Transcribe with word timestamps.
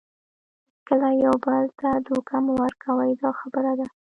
هیڅکله 0.67 1.09
یو 1.25 1.35
بل 1.45 1.63
ته 1.79 1.89
دوکه 2.07 2.35
مه 2.45 2.53
ورکوئ 2.61 3.11
دا 3.21 3.29
خبره 3.39 3.71
ده. 3.79 3.85